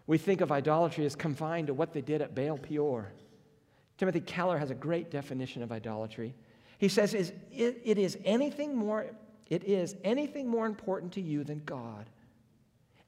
[0.08, 3.12] we think of idolatry as confined to what they did at Baal Peor.
[3.97, 6.34] Timothy Keller has a great definition of idolatry.
[6.79, 9.05] He says, it, it is anything more,
[9.47, 12.10] it is anything more important to you than God.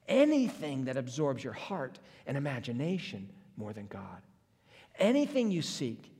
[0.06, 4.22] Anything that absorbs your heart and imagination more than God.
[4.98, 6.10] Anything you seek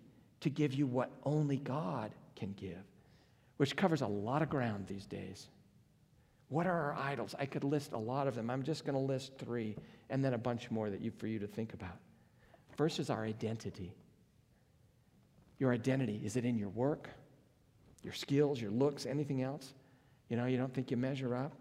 [0.40, 2.84] to give you what only God can give,
[3.56, 5.48] which covers a lot of ground these days.
[6.48, 7.34] What are our idols?
[7.38, 8.48] I could list a lot of them.
[8.48, 9.76] I'm just going to list three
[10.08, 11.98] and then a bunch more that you, for you to think about.
[12.76, 13.92] First is our identity.
[15.58, 17.10] Your identity is it in your work,
[18.02, 19.74] your skills, your looks, anything else?
[20.28, 21.52] You know, you don't think you measure up?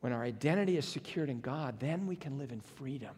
[0.00, 3.14] When our identity is secured in God, then we can live in freedom.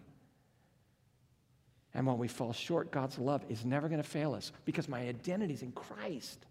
[1.95, 5.01] And when we fall short, God's love is never going to fail us because my
[5.01, 6.45] identity is in Christ.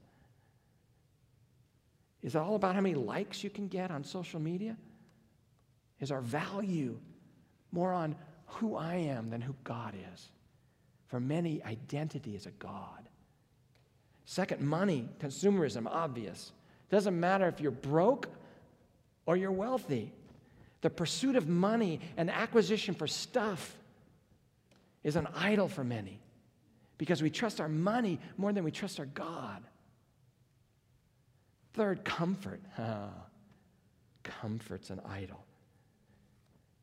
[2.22, 4.78] Is it all about how many likes you can get on social media?
[6.00, 6.98] Is our value
[7.72, 10.30] more on who I am than who God is?
[11.08, 13.10] For many, identity is a God.
[14.26, 16.54] Second, money, consumerism, obvious.
[16.90, 18.30] Doesn't matter if you're broke
[19.26, 20.14] or you're wealthy.
[20.82, 23.78] The pursuit of money and acquisition for stuff
[25.04, 26.20] is an idol for many
[26.98, 29.64] because we trust our money more than we trust our God.
[31.74, 32.62] Third, comfort.
[32.78, 33.10] Oh,
[34.24, 35.44] comfort's an idol.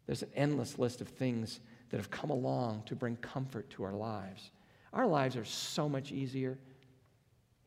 [0.06, 3.92] There's an endless list of things that have come along to bring comfort to our
[3.92, 4.50] lives.
[4.92, 6.58] Our lives are so much easier.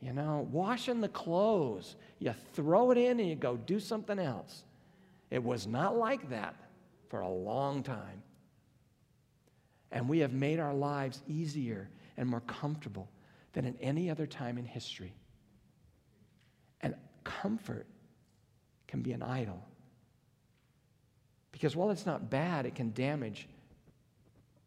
[0.02, 4.64] You know, washing the clothes, you throw it in and you go do something else.
[5.32, 6.56] It was not like that
[7.10, 8.22] for a long time.
[9.94, 13.08] And we have made our lives easier and more comfortable
[13.54, 15.14] than in any other time in history.
[16.82, 17.86] And comfort
[18.88, 19.64] can be an idol.
[21.52, 23.48] Because while it's not bad, it can damage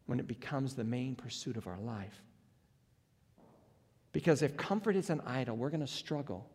[0.05, 2.23] when it becomes the main pursuit of our life.
[4.13, 6.49] Because if comfort is an idol, we're going to struggle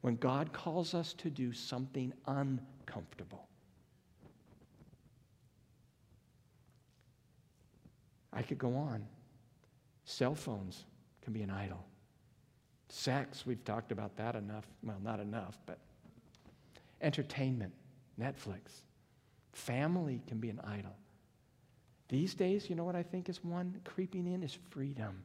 [0.00, 3.48] when God calls us to do something uncomfortable.
[8.32, 9.04] I could go on.
[10.04, 10.84] Cell phones
[11.22, 11.84] can be an idol.
[12.88, 14.66] Sex, we've talked about that enough.
[14.82, 15.78] Well, not enough, but
[17.00, 17.72] entertainment,
[18.20, 18.82] Netflix.
[19.52, 20.94] Family can be an idol.
[22.08, 25.24] These days, you know what I think is one creeping in is freedom.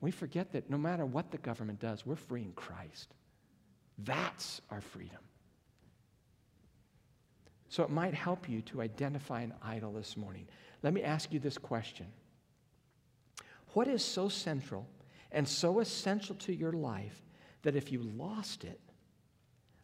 [0.00, 3.14] We forget that no matter what the government does, we're free in Christ.
[3.98, 5.18] That's our freedom.
[7.68, 10.46] So it might help you to identify an idol this morning.
[10.82, 12.06] Let me ask you this question
[13.74, 14.86] What is so central
[15.32, 17.22] and so essential to your life
[17.62, 18.80] that if you lost it,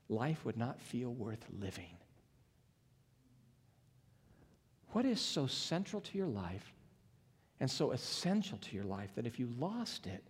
[0.08, 1.96] life would not feel worth living?
[4.92, 6.72] What is so central to your life
[7.60, 10.24] and so essential to your life that if you lost it,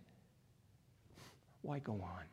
[1.61, 2.25] why go on?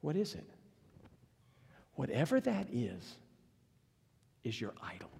[0.00, 0.48] What is it?
[1.94, 3.16] Whatever that is,
[4.44, 5.10] is your idol.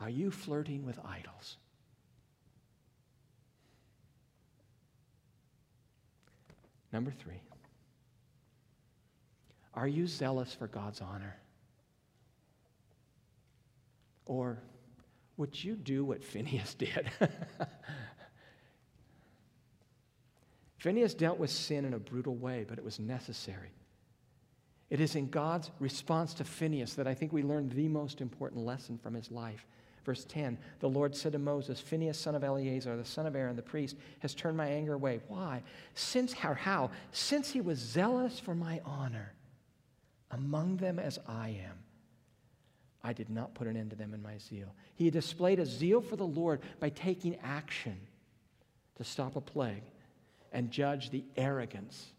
[0.00, 1.56] Are you flirting with idols?
[6.92, 7.40] Number three,
[9.74, 11.36] are you zealous for God's honor?
[14.26, 14.58] Or
[15.36, 17.10] would you do what Phinehas did?
[20.78, 23.70] Phinehas dealt with sin in a brutal way, but it was necessary.
[24.88, 28.64] It is in God's response to Phinehas that I think we learn the most important
[28.64, 29.64] lesson from his life.
[30.04, 33.56] Verse 10 The Lord said to Moses, Phinehas, son of Eleazar, the son of Aaron,
[33.56, 35.20] the priest, has turned my anger away.
[35.28, 35.62] Why?
[35.94, 36.54] Since, how?
[36.54, 36.90] how?
[37.12, 39.34] Since he was zealous for my honor
[40.30, 41.78] among them as I am.
[43.02, 44.74] I did not put an end to them in my zeal.
[44.94, 47.98] He displayed a zeal for the Lord by taking action
[48.96, 49.84] to stop a plague
[50.52, 52.12] and judge the arrogance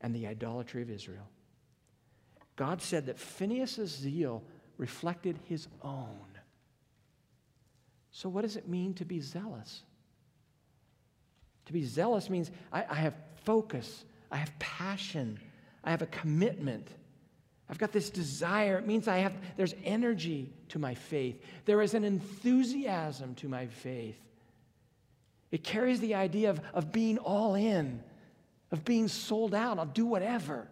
[0.00, 1.28] and the idolatry of Israel.
[2.56, 4.44] God said that Phinehas' zeal
[4.76, 6.33] reflected his own.
[8.14, 9.82] So, what does it mean to be zealous?
[11.66, 15.40] To be zealous means I, I, have focus, I have passion,
[15.82, 16.86] I have a commitment.
[17.68, 18.78] I've got this desire.
[18.78, 21.42] It means I have, there's energy to my faith.
[21.64, 24.20] There is an enthusiasm to my faith.
[25.50, 28.00] It carries the idea of, of being all in,
[28.70, 29.78] of being sold out.
[29.80, 30.68] I'll do whatever.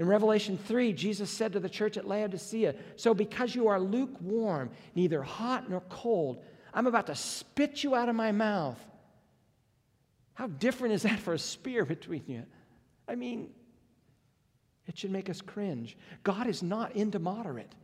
[0.00, 4.70] In Revelation 3, Jesus said to the church at Laodicea, So because you are lukewarm,
[4.94, 6.42] neither hot nor cold,
[6.72, 8.80] I'm about to spit you out of my mouth.
[10.32, 12.44] How different is that for a spear between you?
[13.06, 13.50] I mean,
[14.86, 15.98] it should make us cringe.
[16.22, 17.74] God is not into moderate,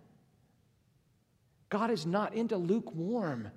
[1.69, 3.51] God is not into lukewarm.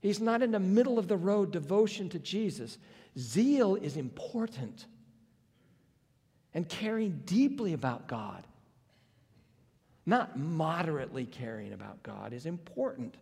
[0.00, 2.76] He's not in the middle of the road devotion to Jesus.
[3.18, 4.84] Zeal is important.
[6.56, 8.42] And caring deeply about God,
[10.06, 13.14] not moderately caring about God, is important.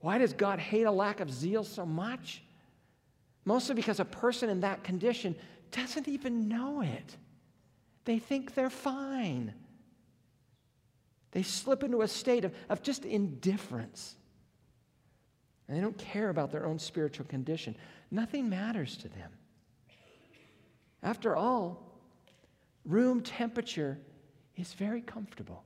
[0.00, 2.42] Why does God hate a lack of zeal so much?
[3.44, 5.36] Mostly because a person in that condition
[5.70, 7.16] doesn't even know it.
[8.06, 9.52] They think they're fine.
[11.32, 14.14] They slip into a state of, of just indifference.
[15.68, 17.76] And they don't care about their own spiritual condition.
[18.10, 19.30] Nothing matters to them.
[21.02, 21.82] After all,
[22.84, 23.98] room temperature
[24.56, 25.64] is very comfortable.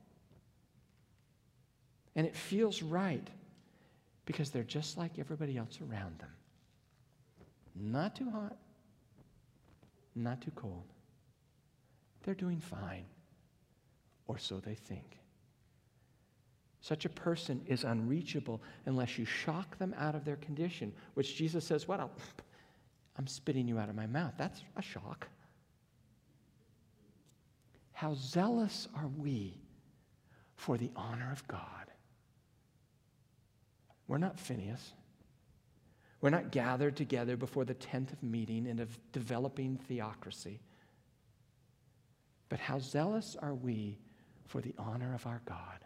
[2.15, 3.27] And it feels right
[4.25, 6.31] because they're just like everybody else around them.
[7.75, 8.57] Not too hot,
[10.15, 10.85] not too cold.
[12.23, 13.05] They're doing fine,
[14.27, 15.19] or so they think.
[16.81, 21.65] Such a person is unreachable unless you shock them out of their condition, which Jesus
[21.65, 22.09] says, What?
[23.17, 24.33] I'm spitting you out of my mouth.
[24.37, 25.27] That's a shock.
[27.93, 29.59] How zealous are we
[30.55, 31.61] for the honor of God?
[34.07, 34.93] We're not Phinehas.
[36.21, 40.59] We're not gathered together before the tent of meeting and of developing theocracy.
[42.49, 43.97] But how zealous are we
[44.45, 45.85] for the honor of our God?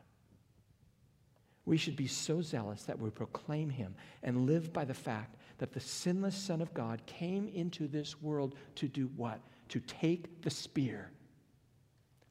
[1.71, 5.71] We should be so zealous that we proclaim him and live by the fact that
[5.71, 9.39] the sinless Son of God came into this world to do what?
[9.69, 11.11] To take the spear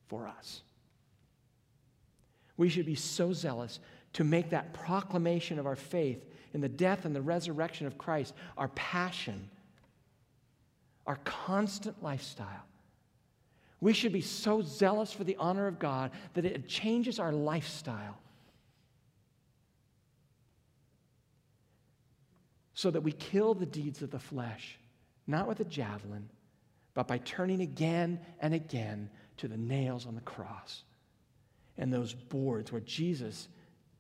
[0.09, 0.61] for us.
[2.59, 3.81] We should be so zealous
[4.13, 6.23] to make that proclamation of our faith
[6.53, 9.49] in the death and the resurrection of Christ our passion,
[11.07, 12.67] our constant lifestyle.
[13.81, 18.19] We should be so zealous for the honor of God that it changes our lifestyle.
[22.81, 24.79] So that we kill the deeds of the flesh,
[25.27, 26.31] not with a javelin,
[26.95, 30.85] but by turning again and again to the nails on the cross
[31.77, 33.49] and those boards where Jesus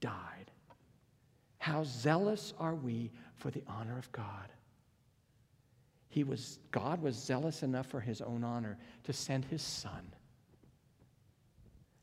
[0.00, 0.50] died.
[1.58, 4.48] How zealous are we for the honor of God?
[6.08, 10.14] He was, God was zealous enough for his own honor to send his son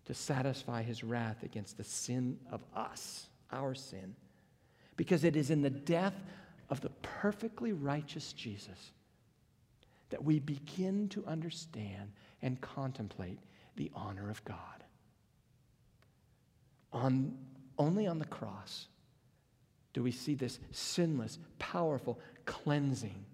[0.05, 4.15] to satisfy his wrath against the sin of us, our sin.
[4.95, 6.13] Because it is in the death
[6.69, 8.91] of the perfectly righteous Jesus
[10.09, 12.11] that we begin to understand
[12.41, 13.39] and contemplate
[13.75, 14.55] the honor of God.
[16.93, 17.37] On,
[17.77, 18.87] only on the cross
[19.93, 23.25] do we see this sinless, powerful cleansing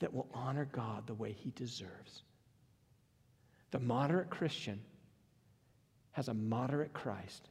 [0.00, 2.22] that will honor God the way he deserves.
[3.70, 4.80] The moderate Christian
[6.12, 7.48] has a moderate Christ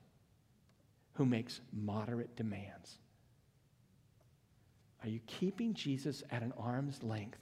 [1.13, 2.97] who makes moderate demands.
[5.07, 7.39] Are you keeping Jesus at an arm's length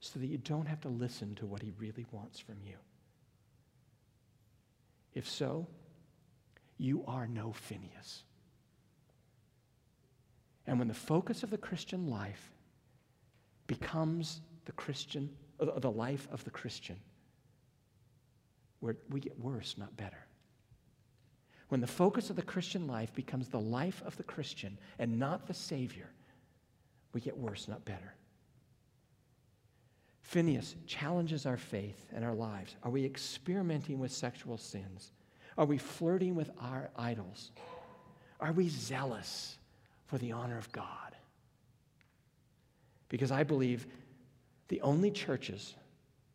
[0.00, 2.74] so that you don't have to listen to what he really wants from you?
[5.14, 5.68] If so,
[6.78, 8.24] you are no Phinehas.
[10.66, 12.50] And when the focus of the Christian life
[13.68, 15.30] becomes the Christian,
[15.60, 16.96] uh, the life of the Christian,
[18.80, 20.26] where we get worse, not better.
[21.68, 25.46] When the focus of the Christian life becomes the life of the Christian and not
[25.46, 26.10] the Savior,
[27.12, 28.14] we get worse, not better.
[30.22, 32.76] Phinehas challenges our faith and our lives.
[32.84, 35.10] Are we experimenting with sexual sins?
[35.58, 37.50] Are we flirting with our idols?
[38.38, 39.58] Are we zealous
[40.06, 40.86] for the honor of God?
[43.08, 43.86] Because I believe
[44.68, 45.74] the only churches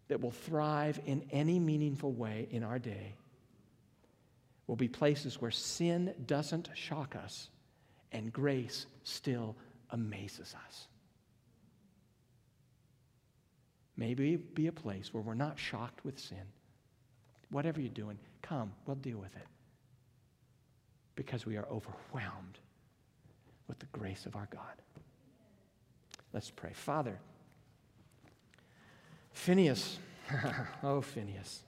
[0.09, 3.15] that will thrive in any meaningful way in our day
[4.67, 7.49] will be places where sin doesn't shock us
[8.11, 9.55] and grace still
[9.91, 10.87] amazes us.
[13.97, 16.43] Maybe be a place where we're not shocked with sin.
[17.49, 19.47] Whatever you're doing, come, we'll deal with it.
[21.15, 22.59] Because we are overwhelmed
[23.67, 24.81] with the grace of our God.
[26.33, 26.71] Let's pray.
[26.73, 27.17] Father,
[29.31, 29.99] Phinehas,
[30.83, 31.61] oh, Phinehas.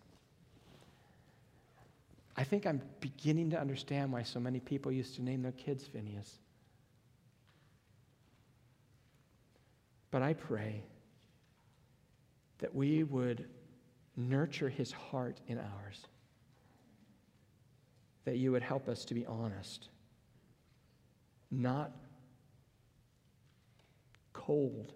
[2.35, 5.85] I think I'm beginning to understand why so many people used to name their kids
[5.85, 6.39] Phinehas.
[10.17, 10.81] But I pray
[12.57, 13.47] that we would
[14.15, 16.07] nurture his heart in ours,
[18.25, 19.89] that you would help us to be honest,
[21.51, 21.91] not
[24.33, 24.91] cold,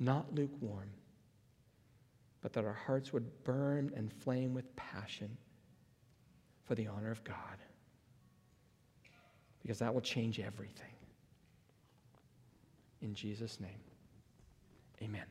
[0.00, 0.90] not lukewarm,
[2.40, 5.36] but that our hearts would burn and flame with passion
[6.64, 7.36] for the honor of God.
[9.62, 10.96] Because that will change everything.
[13.00, 13.78] In Jesus' name,
[15.02, 15.26] amen.